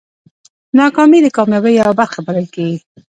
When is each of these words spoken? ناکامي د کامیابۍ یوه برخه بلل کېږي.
ناکامي 0.77 1.19
د 1.23 1.27
کامیابۍ 1.37 1.73
یوه 1.75 1.93
برخه 1.99 2.19
بلل 2.25 2.47
کېږي. 2.55 2.79